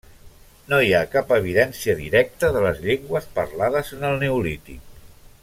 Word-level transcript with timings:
No 0.71 0.77
hi 0.85 0.95
ha 0.99 1.09
cap 1.15 1.33
evidència 1.37 1.95
directa 1.99 2.49
de 2.57 2.65
les 2.65 2.81
llengües 2.87 3.29
parlades 3.37 3.93
en 3.99 4.09
el 4.11 4.19
neolític. 4.25 4.99